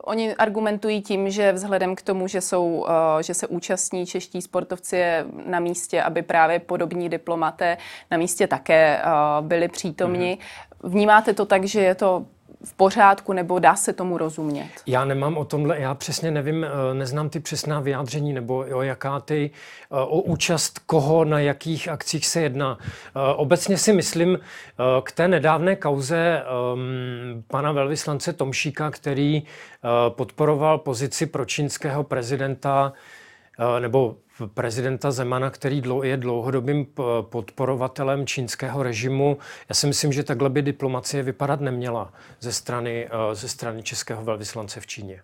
oni 0.01 0.35
argumentují 0.35 1.01
tím, 1.01 1.29
že 1.29 1.51
vzhledem 1.51 1.95
k 1.95 2.01
tomu, 2.01 2.27
že, 2.27 2.41
jsou, 2.41 2.65
uh, 2.65 2.87
že 3.21 3.33
se 3.33 3.47
účastní 3.47 4.05
čeští 4.05 4.41
sportovci 4.41 5.03
na 5.45 5.59
místě, 5.59 6.01
aby 6.01 6.21
právě 6.21 6.59
podobní 6.59 7.09
diplomaté 7.09 7.77
na 8.11 8.17
místě 8.17 8.47
také 8.47 9.01
uh, 9.03 9.47
byli 9.47 9.67
přítomni. 9.67 10.37
Mm-hmm. 10.41 10.89
Vnímáte 10.89 11.33
to 11.33 11.45
tak, 11.45 11.63
že 11.63 11.81
je 11.81 11.95
to 11.95 12.25
v 12.63 12.73
pořádku, 12.73 13.33
nebo 13.33 13.59
dá 13.59 13.75
se 13.75 13.93
tomu 13.93 14.17
rozumět? 14.17 14.69
Já 14.85 15.05
nemám 15.05 15.37
o 15.37 15.45
tomhle, 15.45 15.79
já 15.79 15.95
přesně 15.95 16.31
nevím, 16.31 16.63
eh, 16.63 16.93
neznám 16.93 17.29
ty 17.29 17.39
přesná 17.39 17.79
vyjádření, 17.79 18.33
nebo 18.33 18.57
o 18.57 18.81
jaká 18.81 19.19
ty, 19.19 19.51
eh, 19.53 19.87
o 19.89 20.21
účast 20.21 20.79
koho 20.79 21.25
na 21.25 21.39
jakých 21.39 21.87
akcích 21.87 22.27
se 22.27 22.41
jedná. 22.41 22.77
Eh, 22.81 23.19
obecně 23.35 23.77
si 23.77 23.93
myslím 23.93 24.39
k 25.03 25.11
té 25.11 25.27
nedávné 25.27 25.75
kauze 25.75 26.43
ehm, 26.43 27.43
pana 27.47 27.71
velvyslance 27.71 28.33
Tomšíka, 28.33 28.91
který 28.91 29.43
podporoval 30.09 30.77
pozici 30.77 31.25
pročínského 31.25 32.03
prezidenta 32.03 32.93
nebo 33.79 34.17
prezidenta 34.53 35.11
Zemana, 35.11 35.49
který 35.49 35.81
je 36.03 36.17
dlouhodobým 36.17 36.87
podporovatelem 37.21 38.27
čínského 38.27 38.83
režimu. 38.83 39.37
Já 39.69 39.75
si 39.75 39.87
myslím, 39.87 40.13
že 40.13 40.23
takhle 40.23 40.49
by 40.49 40.61
diplomacie 40.61 41.23
vypadat 41.23 41.61
neměla 41.61 42.13
ze 42.39 42.53
strany, 42.53 43.07
eh, 43.11 43.35
ze 43.35 43.47
strany 43.47 43.83
českého 43.83 44.23
velvyslance 44.23 44.79
v 44.79 44.87
Číně. 44.87 45.21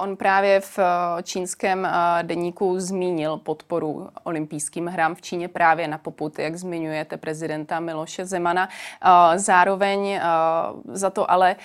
On 0.00 0.16
právě 0.16 0.60
v 0.60 0.78
čínském 1.22 1.88
deníku 2.22 2.80
zmínil 2.80 3.36
podporu 3.36 4.08
olympijským 4.24 4.86
hrám 4.86 5.14
v 5.14 5.22
Číně 5.22 5.48
právě 5.48 5.88
na 5.88 5.98
poput, 5.98 6.38
jak 6.38 6.56
zmiňujete, 6.56 7.16
prezidenta 7.16 7.80
Miloše 7.80 8.24
Zemana. 8.24 8.68
Zároveň 9.36 10.20
za 10.84 11.10
to 11.10 11.30
ale 11.30 11.56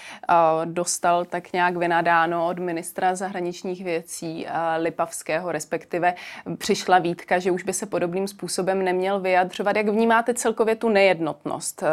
dostal 0.66 1.26
tak 1.26 1.54
nějak 1.54 1.78
vynadáno 1.78 2.48
od 2.48 2.60
ministra 2.60 3.16
zahraničních 3.16 3.84
věcí 3.84 4.48
Lipavského, 4.78 5.52
respektive 5.52 6.14
přišla 6.58 7.00
výtka, 7.00 7.40
že 7.40 7.52
už 7.52 7.64
by 7.64 7.74
se 7.74 7.86
podobným 7.86 8.28
způsobem 8.28 8.84
neměl 8.84 9.20
vyjadřovat. 9.20 9.76
Jak 9.76 9.88
vnímáte 9.88 10.34
celkově 10.34 10.76
tu 10.76 10.90
nejednotnost? 10.90 11.84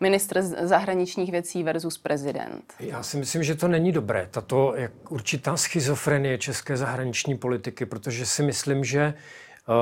Ministr 0.00 0.42
zahraničních 0.42 1.32
věcí 1.32 1.62
versus 1.62 1.98
prezident? 1.98 2.74
Já 2.80 3.02
si 3.02 3.16
myslím, 3.16 3.42
že 3.42 3.54
to 3.54 3.68
není 3.68 3.92
dobré. 3.92 4.28
Tato 4.30 4.74
jak 4.76 4.92
určitá 5.08 5.56
schizofrenie 5.56 6.38
české 6.38 6.76
zahraniční 6.76 7.38
politiky, 7.38 7.86
protože 7.86 8.26
si 8.26 8.42
myslím, 8.42 8.84
že 8.84 9.14
uh, 9.14 9.74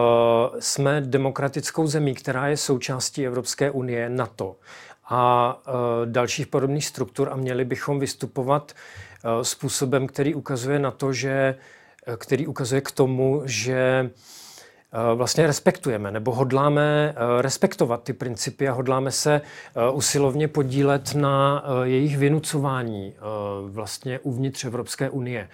jsme 0.58 1.00
demokratickou 1.00 1.87
zemí, 1.87 2.14
která 2.14 2.49
je 2.49 2.56
součástí 2.56 3.26
Evropské 3.26 3.70
unie, 3.70 4.08
NATO 4.08 4.56
a 5.08 5.54
uh, 5.68 5.73
dalších 6.04 6.46
podobných 6.46 6.87
struktur 6.87 7.28
a 7.32 7.37
měli 7.37 7.64
bychom 7.64 8.00
vystupovat 8.00 8.73
uh, 8.73 9.42
způsobem, 9.42 10.06
který 10.06 10.35
ukazuje 10.35 10.78
na 10.78 10.90
to, 10.90 11.12
že 11.12 11.54
který 12.18 12.46
ukazuje 12.46 12.80
k 12.80 12.90
tomu, 12.90 13.42
že 13.44 14.11
Eh, 14.11 14.11
vlastně 15.14 15.46
respektujeme 15.46 16.10
nebo 16.10 16.34
hodláme 16.34 17.14
eh, 17.16 17.42
respektovat 17.42 18.02
ty 18.02 18.12
principy 18.12 18.68
a 18.68 18.72
hodláme 18.72 19.10
se 19.10 19.40
eh, 19.40 19.90
usilovně 19.90 20.48
podílet 20.48 21.14
na 21.14 21.64
jejich 21.82 22.18
vynucování 22.18 23.14
vlastně 23.66 24.18
uvnitř 24.18 24.64
Evropské 24.64 25.10
unie. 25.10 25.48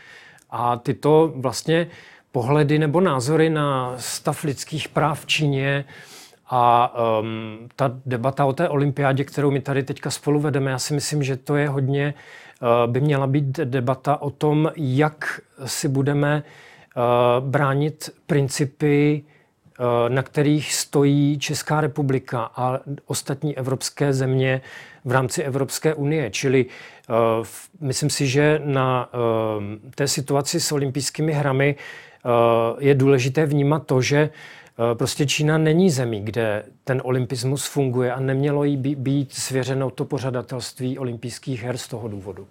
A 0.51 0.77
tyto 0.77 1.33
vlastně 1.37 1.87
pohledy 2.33 2.79
nebo 2.79 3.01
názory 3.01 3.51
na 3.51 3.95
stav 3.99 4.45
lidských 4.45 4.89
práv 4.89 5.21
v 5.21 5.27
Číně 5.27 5.85
a 6.51 6.95
um, 7.21 7.69
ta 7.77 8.01
debata 8.07 8.45
o 8.45 8.53
té 8.53 8.69
olympiádě, 8.69 9.25
kterou 9.25 9.51
my 9.51 9.61
tady 9.61 9.83
teďka 9.83 10.11
spolu 10.11 10.41
vedeme, 10.41 10.71
já 10.71 10.79
si 10.79 10.95
myslím, 10.95 11.23
že 11.23 11.37
to 11.37 11.57
je 11.57 11.69
hodně, 11.69 12.15
uh, 12.61 12.93
by 12.93 13.01
měla 13.01 13.27
být 13.27 13.47
debata 13.47 14.23
o 14.23 14.31
tom, 14.31 14.73
jak 14.77 15.41
si 15.65 15.89
budeme 15.89 16.37
uh, 16.37 16.43
bránit 17.41 18.11
principy 18.27 19.25
Eh, 19.83 20.11
na 20.11 20.23
kterých 20.23 20.75
stojí 20.75 21.39
Česká 21.39 21.81
republika 21.81 22.51
a 22.57 22.81
ostatní 23.07 23.59
evropské 23.59 24.13
země 24.13 24.61
v 25.05 25.13
rámci 25.13 25.43
Evropské 25.43 25.95
unie. 25.95 26.31
Čili 26.31 26.67
uh, 26.67 27.47
myslím 27.81 28.11
si, 28.11 28.27
že 28.27 28.61
na 28.65 29.09
té 29.95 30.09
situaci 30.09 30.61
s 30.61 30.73
olympijskými 30.73 31.33
hrami 31.33 31.77
je 32.79 32.95
důležité 32.95 33.47
vnímat 33.47 33.87
to, 33.87 34.03
že 34.03 34.31
Eh, 34.31 34.62
prostě 34.95 35.27
Čína 35.27 35.59
není 35.59 35.91
zemí, 35.91 36.21
kde 36.21 36.65
ten 36.85 37.03
olympismus 37.05 37.67
funguje 37.67 38.13
a 38.13 38.21
nemělo 38.21 38.65
jí 38.65 38.77
být 38.77 39.33
svěřeno 39.33 39.91
to 39.91 40.05
pořadatelství 40.05 40.99
olympijských 40.99 41.63
her 41.63 41.77
z 41.77 41.89
toho 41.89 42.09
důvodu. 42.09 42.47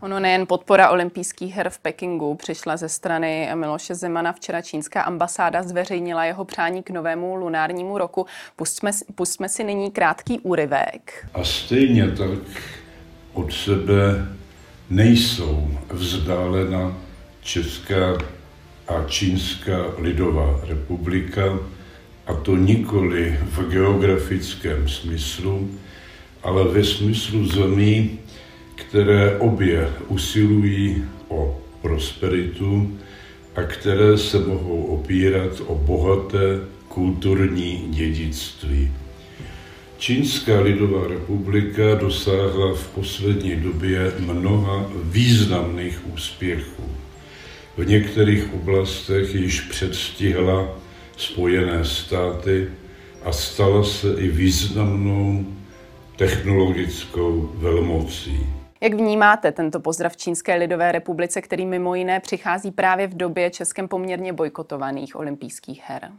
Ono 0.00 0.20
nejen 0.20 0.46
podpora 0.46 0.90
olympijských 0.90 1.54
her 1.54 1.70
v 1.70 1.78
Pekingu 1.78 2.34
přišla 2.34 2.76
ze 2.76 2.88
strany 2.88 3.50
Miloše 3.54 3.94
Zemana. 3.94 4.32
Včera 4.32 4.62
čínská 4.62 5.02
ambasáda 5.02 5.62
zveřejnila 5.62 6.24
jeho 6.24 6.44
přání 6.44 6.82
k 6.82 6.90
novému 6.90 7.36
lunárnímu 7.36 7.98
roku. 7.98 8.26
Pustme, 8.56 8.90
pustme 9.14 9.48
si 9.48 9.64
nyní 9.64 9.90
krátký 9.90 10.40
úryvek. 10.40 11.26
A 11.34 11.44
stejně 11.44 12.10
tak 12.10 12.38
od 13.32 13.52
sebe 13.52 14.26
nejsou 14.90 15.68
vzdálena 15.90 16.96
česká 17.40 18.18
a 18.88 19.04
Čínská 19.08 19.94
lidová 19.98 20.60
republika, 20.68 21.58
a 22.26 22.34
to 22.34 22.56
nikoli 22.56 23.38
v 23.42 23.68
geografickém 23.70 24.88
smyslu, 24.88 25.70
ale 26.42 26.64
ve 26.64 26.84
smyslu 26.84 27.46
zemí, 27.46 28.18
které 28.74 29.38
obě 29.38 29.88
usilují 30.08 31.04
o 31.28 31.60
prosperitu 31.82 32.98
a 33.56 33.62
které 33.62 34.18
se 34.18 34.38
mohou 34.38 34.82
opírat 34.82 35.62
o 35.66 35.74
bohaté 35.74 36.60
kulturní 36.88 37.86
dědictví. 37.90 38.92
Čínská 39.98 40.60
lidová 40.60 41.08
republika 41.08 41.94
dosáhla 41.94 42.74
v 42.74 42.88
poslední 42.88 43.56
době 43.56 44.12
mnoha 44.18 44.90
významných 45.02 46.00
úspěchů 46.14 47.05
v 47.76 47.86
některých 47.86 48.54
oblastech 48.54 49.34
již 49.34 49.60
předstihla 49.60 50.68
Spojené 51.16 51.84
státy 51.84 52.68
a 53.24 53.32
stala 53.32 53.84
se 53.84 54.14
i 54.18 54.28
významnou 54.28 55.44
technologickou 56.16 57.50
velmocí. 57.54 58.46
Jak 58.80 58.94
vnímáte 58.94 59.52
tento 59.52 59.80
pozdrav 59.80 60.16
Čínské 60.16 60.54
lidové 60.54 60.92
republice, 60.92 61.40
který 61.40 61.66
mimo 61.66 61.94
jiné 61.94 62.20
přichází 62.20 62.70
právě 62.70 63.06
v 63.06 63.16
době 63.16 63.50
českém 63.50 63.88
poměrně 63.88 64.32
bojkotovaných 64.32 65.16
olympijských 65.16 65.82
her? 65.86 66.10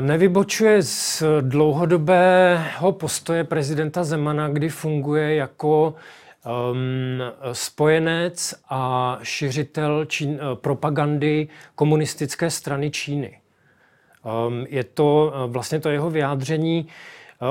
Nevybočuje 0.00 0.82
z 0.82 1.22
dlouhodobého 1.40 2.92
postoje 2.92 3.44
prezidenta 3.44 4.04
Zemana, 4.04 4.48
kdy 4.48 4.68
funguje 4.68 5.34
jako 5.34 5.94
um, 6.46 7.20
spojenec 7.52 8.54
a 8.68 9.18
šiřitel 9.22 10.04
čín, 10.04 10.40
propagandy 10.54 11.48
komunistické 11.74 12.50
strany 12.50 12.90
Číny. 12.90 13.40
Um, 14.48 14.66
je 14.68 14.84
to 14.84 15.32
vlastně 15.46 15.80
to 15.80 15.88
jeho 15.88 16.10
vyjádření 16.10 16.88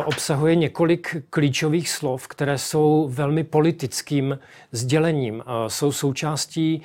obsahuje 0.05 0.55
několik 0.55 1.15
klíčových 1.29 1.89
slov, 1.89 2.27
které 2.27 2.57
jsou 2.57 3.09
velmi 3.11 3.43
politickým 3.43 4.39
sdělením. 4.71 5.43
Jsou 5.67 5.91
součástí 5.91 6.81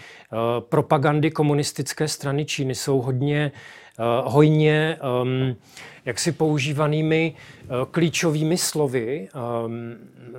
propagandy 0.60 1.30
komunistické 1.30 2.08
strany 2.08 2.44
Číny, 2.44 2.74
jsou 2.74 3.00
hodně 3.00 3.52
hojně 4.24 4.98
um, 5.22 5.56
jaksi 6.04 6.32
používanými 6.32 7.34
uh, 7.34 7.68
klíčovými 7.90 8.58
slovy 8.58 9.28
um, 9.34 9.94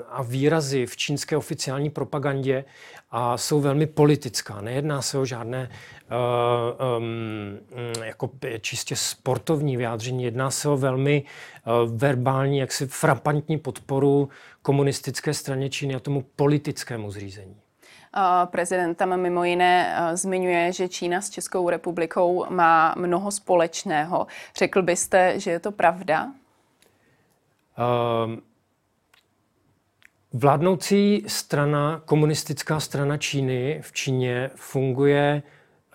a 0.09 0.23
výrazy 0.23 0.85
v 0.85 0.97
čínské 0.97 1.37
oficiální 1.37 1.89
propagandě 1.89 2.65
a 3.11 3.37
jsou 3.37 3.61
velmi 3.61 3.85
politická. 3.85 4.61
Nejedná 4.61 5.01
se 5.01 5.17
o 5.17 5.25
žádné 5.25 5.69
uh, 5.69 6.97
um, 6.97 8.03
jako 8.03 8.29
čistě 8.61 8.95
sportovní 8.95 9.77
vyjádření, 9.77 10.23
jedná 10.23 10.51
se 10.51 10.69
o 10.69 10.77
velmi 10.77 11.23
uh, 11.23 11.97
verbální, 11.97 12.57
jaksi 12.57 12.87
frapantní 12.87 13.57
podporu 13.57 14.29
komunistické 14.61 15.33
straně 15.33 15.69
Číny 15.69 15.95
a 15.95 15.99
tomu 15.99 16.25
politickému 16.35 17.11
zřízení. 17.11 17.55
Prezident 18.45 18.97
tam 18.97 19.19
mimo 19.19 19.43
jiné 19.43 19.95
zmiňuje, 20.13 20.73
že 20.73 20.89
Čína 20.89 21.21
s 21.21 21.29
Českou 21.29 21.69
republikou 21.69 22.45
má 22.49 22.95
mnoho 22.97 23.31
společného. 23.31 24.27
Řekl 24.55 24.81
byste, 24.81 25.39
že 25.39 25.51
je 25.51 25.59
to 25.59 25.71
pravda? 25.71 26.31
Uh, 27.77 28.35
vládnoucí 30.33 31.23
strana, 31.27 32.01
komunistická 32.05 32.79
strana 32.79 33.17
Číny 33.17 33.79
v 33.81 33.91
Číně 33.91 34.49
funguje 34.55 35.43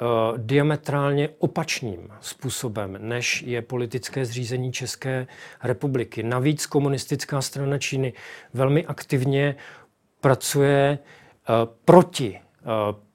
uh, 0.01 0.39
diametrálně 0.39 1.29
opačným 1.39 2.09
způsobem, 2.21 2.99
než 3.01 3.43
je 3.43 3.63
politické 3.63 4.25
zřízení 4.25 4.73
České 4.73 5.27
republiky. 5.63 6.23
Navíc 6.23 6.67
komunistická 6.67 7.43
strana 7.43 7.79
Číny 7.79 8.13
velmi 8.55 8.87
aktivně 8.87 9.57
pracuje 10.21 10.99
Eh, 10.99 11.26
proti 11.85 12.41
eh, 12.41 13.07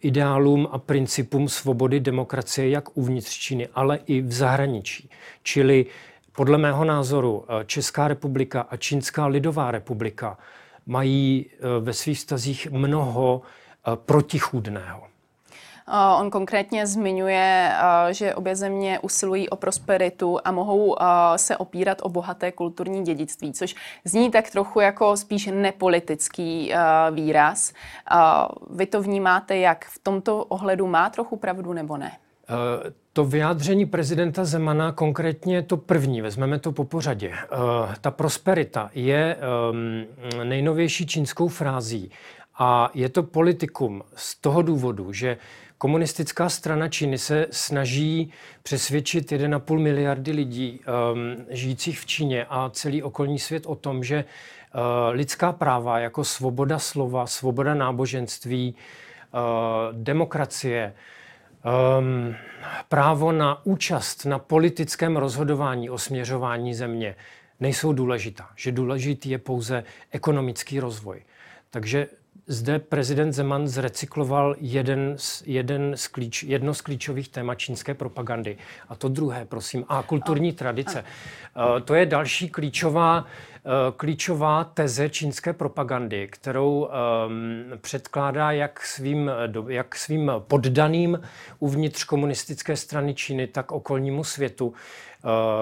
ideálům 0.00 0.68
a 0.70 0.78
principům 0.78 1.48
svobody 1.48 2.00
demokracie 2.00 2.70
jak 2.70 2.96
uvnitř 2.96 3.38
Číny, 3.38 3.68
ale 3.74 3.98
i 4.06 4.20
v 4.20 4.32
zahraničí. 4.32 5.10
Čili 5.42 5.86
podle 6.32 6.58
mého 6.58 6.84
názoru 6.84 7.44
eh, 7.44 7.64
Česká 7.64 8.08
republika 8.08 8.60
a 8.60 8.76
Čínská 8.76 9.26
lidová 9.26 9.70
republika 9.70 10.38
mají 10.86 11.46
ve 11.80 11.92
svých 11.92 12.18
vztazích 12.18 12.70
mnoho 12.70 13.42
protichůdného. 13.94 15.09
On 16.18 16.30
konkrétně 16.30 16.86
zmiňuje, 16.86 17.72
že 18.10 18.34
obě 18.34 18.56
země 18.56 18.98
usilují 19.02 19.48
o 19.48 19.56
prosperitu 19.56 20.38
a 20.44 20.52
mohou 20.52 20.96
se 21.36 21.56
opírat 21.56 21.98
o 22.02 22.08
bohaté 22.08 22.52
kulturní 22.52 23.02
dědictví, 23.02 23.52
což 23.52 23.74
zní 24.04 24.30
tak 24.30 24.50
trochu 24.50 24.80
jako 24.80 25.16
spíš 25.16 25.48
nepolitický 25.52 26.72
výraz. 27.10 27.72
Vy 28.70 28.86
to 28.86 29.02
vnímáte, 29.02 29.56
jak 29.56 29.84
v 29.84 29.98
tomto 30.02 30.44
ohledu 30.44 30.86
má 30.86 31.10
trochu 31.10 31.36
pravdu 31.36 31.72
nebo 31.72 31.96
ne? 31.96 32.12
To 33.12 33.24
vyjádření 33.24 33.86
prezidenta 33.86 34.44
Zemana, 34.44 34.92
konkrétně 34.92 35.62
to 35.62 35.76
první, 35.76 36.22
vezmeme 36.22 36.58
to 36.58 36.72
po 36.72 36.84
pořadě. 36.84 37.32
Ta 38.00 38.10
prosperita 38.10 38.90
je 38.94 39.36
nejnovější 40.44 41.06
čínskou 41.06 41.48
frází 41.48 42.10
a 42.58 42.90
je 42.94 43.08
to 43.08 43.22
politikum 43.22 44.02
z 44.14 44.40
toho 44.40 44.62
důvodu, 44.62 45.12
že 45.12 45.36
Komunistická 45.80 46.48
strana 46.48 46.88
Číny 46.88 47.18
se 47.18 47.46
snaží 47.50 48.32
přesvědčit 48.62 49.32
1,5 49.32 49.78
miliardy 49.78 50.32
lidí 50.32 50.80
um, 50.80 51.46
žijících 51.48 52.00
v 52.00 52.06
Číně 52.06 52.46
a 52.50 52.70
celý 52.70 53.02
okolní 53.02 53.38
svět 53.38 53.66
o 53.66 53.74
tom, 53.74 54.04
že 54.04 54.24
uh, 54.74 54.80
lidská 55.10 55.52
práva 55.52 55.98
jako 55.98 56.24
svoboda 56.24 56.78
slova, 56.78 57.26
svoboda 57.26 57.74
náboženství, 57.74 58.74
uh, 58.74 59.40
demokracie, 59.92 60.94
um, 61.98 62.34
právo 62.88 63.32
na 63.32 63.66
účast 63.66 64.24
na 64.24 64.38
politickém 64.38 65.16
rozhodování 65.16 65.90
o 65.90 65.98
směřování 65.98 66.74
země 66.74 67.16
nejsou 67.60 67.92
důležitá. 67.92 68.48
Že 68.56 68.72
důležitý 68.72 69.30
je 69.30 69.38
pouze 69.38 69.84
ekonomický 70.10 70.80
rozvoj. 70.80 71.22
Takže 71.70 72.08
zde 72.46 72.78
prezident 72.78 73.32
Zeman 73.32 73.68
zrecykloval 73.68 74.56
jeden 74.60 75.14
z, 75.16 75.42
jeden 75.46 75.92
z 75.96 76.08
klíč, 76.08 76.42
jedno 76.42 76.74
z 76.74 76.80
klíčových 76.80 77.28
témat 77.28 77.54
čínské 77.54 77.94
propagandy. 77.94 78.56
A 78.88 78.94
to 78.94 79.08
druhé, 79.08 79.44
prosím, 79.44 79.84
a 79.88 80.02
kulturní 80.02 80.52
tradice. 80.52 81.04
Uh, 81.56 81.80
to 81.80 81.94
je 81.94 82.06
další 82.06 82.48
klíčová, 82.48 83.20
uh, 83.20 83.72
klíčová 83.96 84.64
teze 84.64 85.08
čínské 85.08 85.52
propagandy, 85.52 86.28
kterou 86.28 86.88
um, 86.88 86.90
předkládá 87.80 88.50
jak 88.50 88.86
svým, 88.86 89.30
jak 89.68 89.96
svým 89.96 90.32
poddaným 90.38 91.20
uvnitř 91.58 92.04
komunistické 92.04 92.76
strany 92.76 93.14
Číny, 93.14 93.46
tak 93.46 93.72
okolnímu 93.72 94.24
světu, 94.24 94.66
uh, 94.66 94.72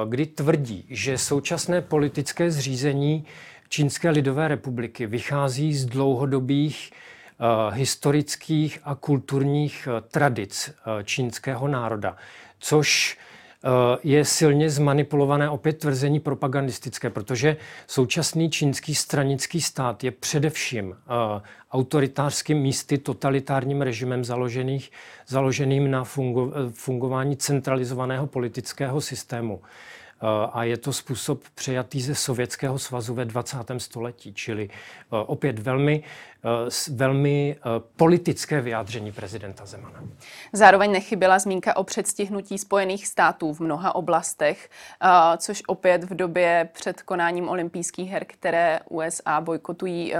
kdy 0.09 0.27
tvrdí, 0.27 0.87
že 0.91 1.19
současné 1.19 1.81
politické 1.83 2.51
zřízení 2.51 3.27
Čínské 3.69 4.11
lidové 4.11 4.49
republiky 4.49 5.07
vychází 5.07 5.75
z 5.75 5.87
dlouhodobých 5.87 6.91
uh, 6.91 7.75
historických 7.75 8.79
a 8.85 8.95
kulturních 8.95 9.89
uh, 9.91 10.09
tradic 10.09 10.69
uh, 10.69 11.03
čínského 11.03 11.69
národa, 11.69 12.17
což 12.59 13.19
je 14.03 14.25
silně 14.25 14.71
zmanipulované 14.71 15.51
opět 15.51 15.73
tvrzení 15.73 16.21
propagandistické, 16.21 17.11
protože 17.11 17.57
současný 17.87 18.51
čínský 18.51 18.95
stranický 18.95 19.61
stát 19.61 20.05
je 20.05 20.11
především 20.11 20.97
autoritářským 21.73 22.59
místy 22.59 22.99
totalitárním 22.99 23.83
režimem 23.83 24.25
založených, 24.25 24.91
založeným 25.27 25.91
na 25.91 26.05
fungo, 26.05 26.53
fungování 26.73 27.37
centralizovaného 27.37 28.27
politického 28.27 29.01
systému. 29.01 29.61
Eh, 30.23 30.51
a 30.53 30.65
je 30.65 30.77
to 30.77 30.93
způsob 30.93 31.43
přejatý 31.55 32.03
ze 32.03 32.15
Sovětského 32.15 32.79
svazu 32.79 33.15
ve 33.15 33.25
20. 33.25 33.81
století, 33.81 34.35
čili 34.35 34.69
eh, 34.71 34.77
opět 35.11 35.59
velmi, 35.59 36.03
eh, 36.45 36.95
velmi 36.95 37.57
politické 37.97 38.61
vyjádření 38.61 39.13
prezidenta 39.13 39.67
Zemana. 39.67 40.05
Zároveň 40.53 40.93
nechyběla 40.93 41.39
zmínka 41.39 41.77
o 41.77 41.85
předstihnutí 41.85 42.59
Spojených 42.59 43.07
států 43.07 43.53
v 43.53 43.61
mnoha 43.61 43.95
oblastech, 43.95 44.71
což 45.39 45.63
opět 45.67 46.05
v 46.05 46.15
době 46.15 46.69
před 46.73 47.03
konáním 47.03 47.49
olympijských 47.49 48.11
her, 48.11 48.25
které 48.25 48.81
USA 48.89 49.41
bojkotují 49.41 50.15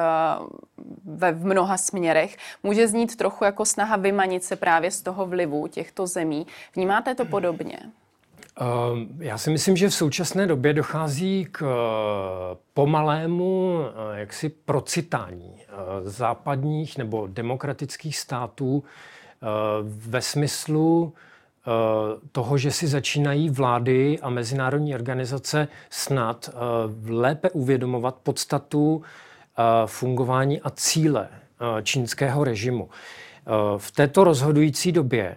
ve 1.05 1.33
v 1.33 1.45
mnoha 1.45 1.77
směrech, 1.77 2.37
může 2.63 2.89
znít 2.89 3.17
trochu 3.17 3.45
jako 3.45 3.65
snaha 3.65 3.97
vymanit 3.97 4.45
se 4.45 4.57
právě 4.57 4.91
z 4.91 5.03
toho 5.03 5.27
vlivu 5.27 5.69
těchto 5.69 6.07
zemí. 6.07 6.47
Vnímáte 6.75 7.15
to 7.15 7.25
podobně? 7.25 7.79
Ehm, 8.61 9.09
já 9.19 9.39
si 9.39 9.51
myslím, 9.51 9.77
že 9.77 9.89
v 9.89 9.95
současné 9.95 10.47
době 10.47 10.73
dochází 10.73 11.49
k 11.53 11.63
eh, 11.63 12.57
pomalému 12.75 13.81
eh, 13.81 14.19
jaksi 14.21 14.49
procitání 14.49 15.55
eh, 15.61 15.73
západních 16.05 16.99
nebo 16.99 17.27
demokratických 17.27 18.19
států 18.19 18.85
ve 19.83 20.23
smyslu 20.23 21.15
toho, 22.33 22.59
že 22.59 22.71
si 22.71 22.87
začínají 22.87 23.51
vlády 23.51 24.19
a 24.23 24.31
mezinárodní 24.31 24.95
organizace 24.95 25.69
snad 25.91 26.51
lépe 27.09 27.51
uvědomovat 27.51 28.15
podstatu 28.23 29.03
fungování 29.87 30.61
a 30.61 30.71
cíle 30.71 31.29
čínského 31.83 32.45
režimu. 32.45 32.89
V 33.77 33.91
této 33.91 34.25
rozhodující 34.25 34.93
době 34.93 35.37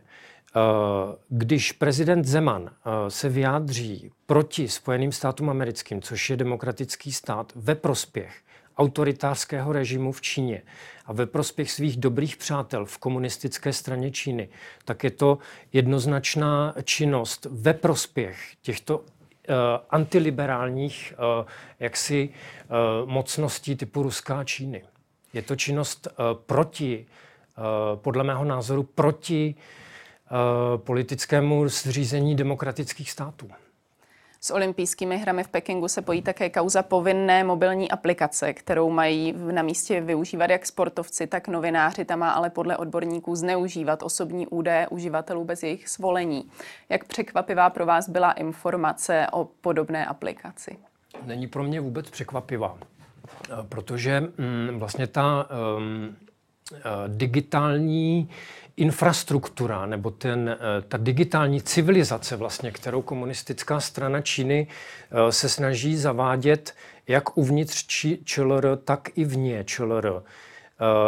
když 1.30 1.72
prezident 1.72 2.26
Zeman 2.26 2.70
eh, 2.70 3.10
se 3.10 3.30
vyjádří 3.30 4.12
proti 4.26 4.68
Spojeným 4.68 5.12
státům 5.12 5.50
americkým, 5.50 6.02
což 6.02 6.30
je 6.30 6.38
demokratický 6.38 7.12
stát, 7.12 7.54
ve 7.56 7.76
prospěch 7.76 8.42
autoritářského 8.78 9.74
režimu 9.74 10.12
v 10.12 10.22
Číně 10.22 10.62
a 11.06 11.14
ve 11.14 11.26
prospěch 11.26 11.72
svých 11.72 11.98
dobrých 11.98 12.38
přátel 12.38 12.86
v 12.86 12.98
komunistické 12.98 13.74
straně 13.74 14.12
Číny, 14.12 14.50
tak 14.86 15.04
je 15.04 15.12
to 15.12 15.38
jednoznačná 15.74 16.74
činnost 16.84 17.48
ve 17.50 17.74
prospěch 17.74 18.40
těchto 18.62 18.98
uh, 18.98 19.06
antiliberálních 19.90 21.14
jaksi 21.80 22.30
mocností 23.06 23.76
typu 23.76 24.04
Ruská 24.04 24.44
Číny. 24.44 24.84
Je 25.34 25.42
to 25.42 25.56
činnost 25.56 26.08
proti, 26.46 27.06
podle 27.96 28.24
mého 28.24 28.46
názoru, 28.46 28.84
proti 28.84 29.56
Eh, 29.56 29.91
politickému 30.78 31.68
zřízení 31.68 32.36
demokratických 32.36 33.12
států. 33.12 33.50
S 34.44 34.52
olympijskými 34.52 35.18
hrami 35.18 35.44
v 35.44 35.48
Pekingu 35.48 35.88
se 35.88 36.02
pojí 36.02 36.22
také 36.22 36.50
kauza 36.50 36.84
povinné 36.84 37.44
mobilní 37.44 37.92
aplikace, 37.92 38.54
kterou 38.54 38.90
mají 38.90 39.34
na 39.52 39.62
místě 39.62 40.02
využívat 40.02 40.50
jak 40.50 40.66
sportovci, 40.66 41.28
tak 41.28 41.48
novináři. 41.48 42.06
Ta 42.06 42.16
má 42.16 42.32
ale 42.32 42.50
podle 42.50 42.78
odborníků 42.78 43.36
zneužívat 43.36 44.04
osobní 44.04 44.48
údaje 44.48 44.88
uživatelů 44.88 45.44
bez 45.44 45.64
jejich 45.64 45.90
svolení. 45.90 46.50
Jak 46.90 47.04
překvapivá 47.06 47.70
pro 47.70 47.86
vás 47.86 48.10
byla 48.10 48.32
informace 48.32 49.28
o 49.32 49.46
podobné 49.62 50.06
aplikaci? 50.06 50.78
Není 51.26 51.48
pro 51.48 51.64
mě 51.64 51.82
vůbec 51.82 52.10
překvapivá, 52.10 52.78
protože 53.70 54.20
mm, 54.20 54.80
vlastně 54.80 55.08
ta 55.08 55.48
um, 55.78 56.16
digitální 57.08 58.30
infrastruktura 58.78 59.86
nebo 59.86 60.12
ten, 60.12 60.50
eh, 60.50 60.82
ta 60.82 60.98
digitální 60.98 61.62
civilizace, 61.62 62.36
vlastně, 62.36 62.72
kterou 62.72 63.02
komunistická 63.02 63.80
strana 63.80 64.22
Číny 64.22 64.68
eh, 65.12 65.32
se 65.32 65.50
snaží 65.50 65.98
zavádět 65.98 66.76
jak 67.08 67.38
uvnitř 67.38 67.86
ČLR, 68.24 68.78
tak 68.84 69.10
i 69.16 69.26
vně 69.26 69.64
ČLR. 69.64 70.12
Eh, 70.12 70.24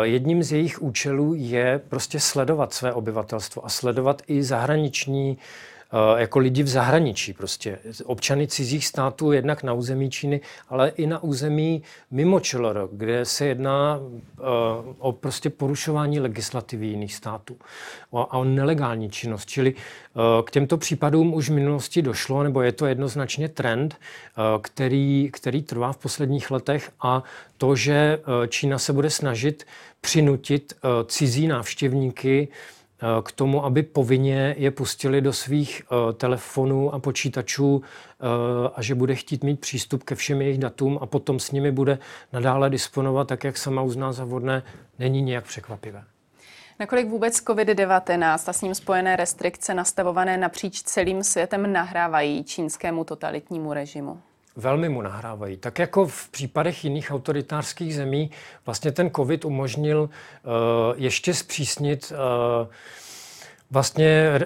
jedním 0.01 0.43
z 0.43 0.51
jejich 0.51 0.81
účelů 0.81 1.33
je 1.33 1.81
prostě 1.89 2.19
sledovat 2.19 2.73
své 2.73 2.93
obyvatelstvo 2.93 3.65
a 3.65 3.69
sledovat 3.69 4.21
i 4.27 4.43
zahraniční 4.43 5.37
Eh, 5.37 5.72
jako 6.17 6.39
lidi 6.39 6.63
v 6.63 6.67
zahraničí, 6.67 7.33
prostě 7.33 7.79
občany 8.03 8.47
cizích 8.47 8.87
států, 8.87 9.31
jednak 9.31 9.63
na 9.63 9.73
území 9.73 10.11
Číny, 10.11 10.41
ale 10.69 10.89
i 10.89 11.07
na 11.07 11.23
území 11.23 11.83
mimo 12.11 12.39
ČLR, 12.39 12.87
kde 12.91 13.25
se 13.25 13.45
jedná 13.45 13.99
eh, 13.99 14.43
o 14.99 15.11
prostě 15.11 15.49
porušování 15.49 16.19
legislativy 16.19 16.87
jiných 16.87 17.15
států 17.15 17.57
a 18.13 18.37
o 18.37 18.43
nelegální 18.43 19.09
činnost. 19.09 19.49
Čili 19.49 19.73
eh, 19.75 20.19
k 20.43 20.51
těmto 20.51 20.77
případům 20.77 21.33
už 21.33 21.49
v 21.49 21.53
minulosti 21.53 22.01
došlo, 22.01 22.43
nebo 22.43 22.61
je 22.61 22.71
to 22.71 22.85
jednoznačně 22.85 23.49
trend, 23.49 23.95
který, 24.61 25.29
který 25.33 25.61
trvá 25.61 25.93
v 25.93 25.97
posledních 25.97 26.51
letech 26.51 26.91
a 27.01 27.23
to, 27.57 27.75
že 27.75 28.19
Čína 28.47 28.79
se 28.79 28.93
bude 28.93 29.09
snažit 29.09 29.65
přinutit 30.01 30.73
cizí 31.07 31.47
návštěvníky 31.47 32.47
Eh, 32.47 32.82
k 33.23 33.31
tomu, 33.31 33.65
aby 33.65 33.83
povinně 33.83 34.55
je 34.57 34.71
pustili 34.71 35.21
do 35.21 35.33
svých 35.33 35.81
eh, 35.81 36.13
telefonů 36.13 36.93
a 36.93 36.99
počítačů 36.99 37.81
eh, 37.83 38.25
a 38.75 38.81
že 38.81 38.95
bude 38.95 39.15
chtít 39.15 39.43
mít 39.43 39.59
přístup 39.59 40.03
ke 40.03 40.15
všem 40.15 40.41
jejich 40.41 40.57
datům 40.57 40.99
a 41.01 41.05
potom 41.05 41.39
s 41.39 41.51
nimi 41.51 41.71
bude 41.71 41.99
nadále 42.33 42.69
disponovat 42.69 43.27
tak, 43.27 43.43
jak 43.43 43.57
sama 43.57 43.81
uzná 43.81 44.13
za 44.13 44.25
vhodné, 44.25 44.63
není 44.99 45.21
nějak 45.21 45.45
překvapivé. 45.45 46.03
Nakolik 46.79 47.07
vůbec 47.07 47.37
COVID-19 47.37 48.49
a 48.49 48.53
s 48.53 48.61
ním 48.61 48.75
spojené 48.75 49.15
restrikce 49.15 49.73
nastavované 49.73 50.37
napříč 50.37 50.81
celým 50.81 51.23
světem 51.23 51.73
nahrávají 51.73 52.43
čínskému 52.43 53.03
totalitnímu 53.03 53.73
režimu? 53.73 54.21
Velmi 54.55 54.89
mu 54.89 55.01
nahrávají. 55.01 55.57
Tak 55.57 55.79
jako 55.79 56.07
v 56.07 56.29
případech 56.29 56.83
jiných 56.83 57.11
autoritářských 57.11 57.95
zemí, 57.95 58.31
vlastně 58.65 58.91
ten 58.91 59.11
COVID 59.15 59.45
umožnil 59.45 59.99
uh, 59.99 60.51
ještě 60.95 61.33
zpřísnit 61.33 62.11
uh, 62.11 62.67
vlastně 63.71 64.39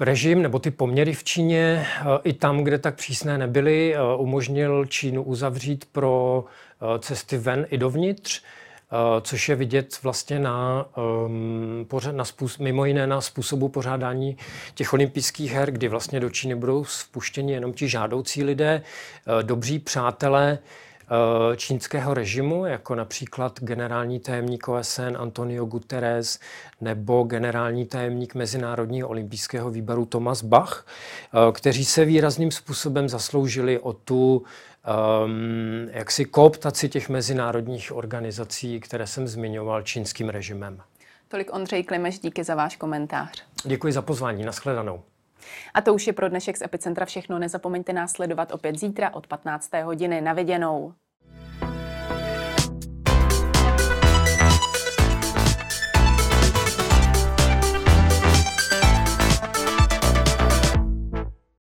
režim 0.00 0.42
nebo 0.42 0.58
ty 0.58 0.70
poměry 0.70 1.14
v 1.14 1.24
Číně 1.24 1.86
uh, 2.00 2.18
i 2.24 2.32
tam, 2.32 2.64
kde 2.64 2.78
tak 2.78 2.94
přísné 2.94 3.38
nebyly, 3.38 3.94
umožnil 4.16 4.86
Čínu 4.86 5.22
uzavřít 5.22 5.84
pro 5.92 6.44
cesty 6.98 7.38
ven 7.38 7.66
i 7.70 7.78
dovnitř. 7.78 8.42
Eh, 8.92 9.20
což 9.20 9.48
je 9.48 9.56
vidět 9.56 10.02
vlastně 10.02 10.38
na, 10.38 10.86
um, 11.26 11.86
na 12.12 12.24
způsob, 12.24 12.60
mimo 12.60 12.84
jiné 12.84 13.06
na 13.06 13.20
způsobu 13.20 13.68
pořádání 13.68 14.36
těch 14.74 14.92
olympijských 14.92 15.52
her, 15.52 15.70
kdy 15.70 15.88
vlastně 15.88 16.20
do 16.20 16.30
Číny 16.30 16.54
budou 16.54 16.82
vpuštěni 16.82 17.52
jenom 17.52 17.72
ti 17.72 17.88
žádoucí 17.88 18.44
lidé, 18.44 18.82
uh, 18.82 19.42
dobří 19.42 19.78
přátelé 19.78 20.58
uh, 20.58 21.56
čínského 21.56 22.14
režimu, 22.14 22.66
jako 22.66 22.94
například 22.94 23.60
generální 23.60 24.20
tajemník 24.20 24.68
OSN 24.68 25.16
Antonio 25.16 25.64
Guterres 25.64 26.38
nebo 26.80 27.22
generální 27.22 27.86
tajemník 27.86 28.34
Mezinárodního 28.34 29.08
olympijského 29.08 29.70
výboru 29.70 30.06
Thomas 30.06 30.42
Bach, 30.42 30.86
kteří 31.52 31.84
se 31.84 32.04
výrazným 32.04 32.50
způsobem 32.50 33.08
zasloužili 33.08 33.78
o 33.78 33.92
tu 33.92 34.42
um, 35.24 35.88
jaksi 35.90 36.24
kooptaci 36.24 36.88
těch 36.88 37.08
mezinárodních 37.08 37.92
organizací, 37.92 38.80
které 38.80 39.06
jsem 39.06 39.28
zmiňoval 39.28 39.82
čínským 39.82 40.28
režimem. 40.28 40.82
Tolik 41.28 41.54
Ondřej 41.54 41.84
Klimeš, 41.84 42.18
díky 42.18 42.44
za 42.44 42.54
váš 42.54 42.76
komentář. 42.76 43.44
Děkuji 43.64 43.92
za 43.92 44.02
pozvání, 44.02 44.44
nashledanou. 44.44 45.02
A 45.74 45.80
to 45.80 45.94
už 45.94 46.06
je 46.06 46.12
pro 46.12 46.28
dnešek 46.28 46.56
z 46.56 46.62
Epicentra 46.62 47.06
všechno. 47.06 47.38
Nezapomeňte 47.38 47.92
nás 47.92 48.12
sledovat 48.12 48.52
opět 48.52 48.78
zítra 48.78 49.14
od 49.14 49.26
15. 49.26 49.70
hodiny. 49.84 50.20
Na 50.20 50.32
viděnou. 50.32 50.94